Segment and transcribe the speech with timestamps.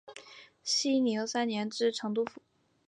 [0.63, 2.41] 熙宁三年知成都府。